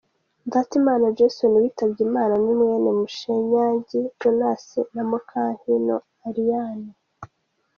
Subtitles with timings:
[0.47, 5.95] Ndatimana Jason witabye Imana ni mwene Munyeshangi Jonas na Mukankiko
[6.27, 6.91] Eliane.